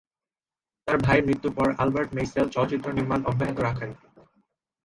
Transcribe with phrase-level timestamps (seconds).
[0.87, 3.89] তার ভাইয়ের মৃত্যুর পর, আলবার্ট মেইসেল চলচ্চিত্র নির্মাণ অব্যাহত রাখেন।